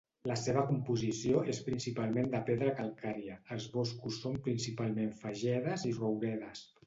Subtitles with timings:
[0.29, 6.65] La seva composició és principalment de pedra calcària; els boscos són principalment fagedes i rouredes.